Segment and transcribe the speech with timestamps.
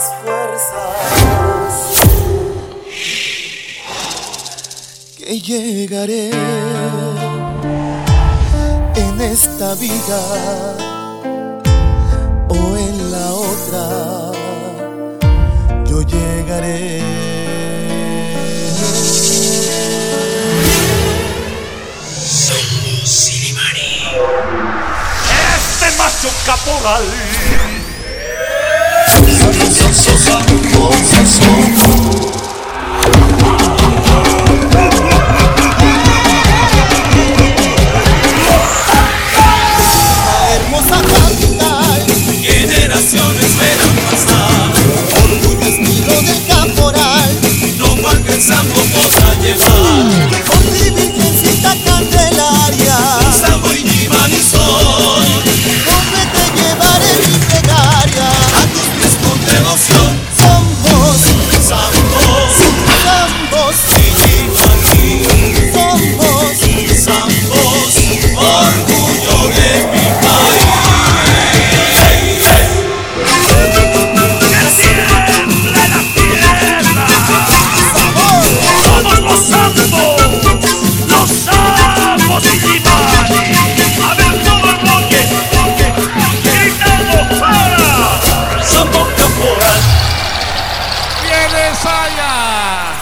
[0.00, 0.82] más fuerza.
[5.18, 6.30] Que llegaré
[8.96, 10.20] en esta vida
[12.48, 14.32] o en la otra.
[15.86, 17.02] Yo llegaré.
[25.56, 27.69] Este macho caporal.
[48.02, 50.49] Mal pensando podrá llevar.
[60.10, 60.39] Yes.
[91.80, 92.92] Viene Saya.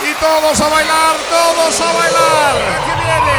[0.00, 3.37] Y todos a bailar, todos a bailar.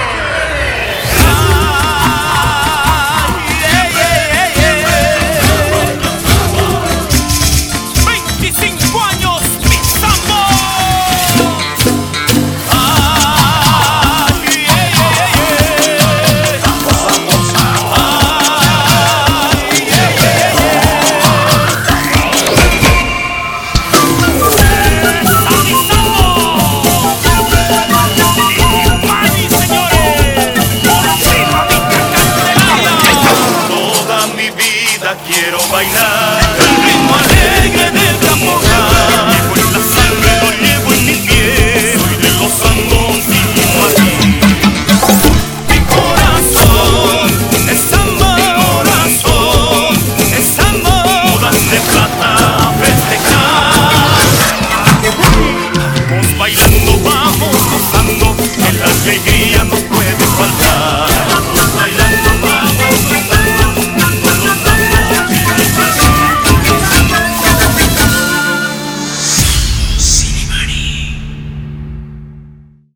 [35.40, 36.29] quiero bailar.